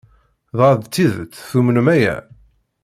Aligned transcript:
Dɣa 0.57 0.73
d 0.81 0.83
tidet 0.93 1.43
tumnem 1.49 1.87
aya? 1.95 2.15